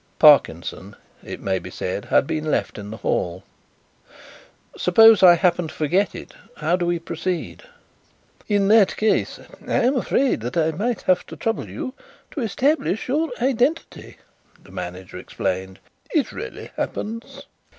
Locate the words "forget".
5.75-6.15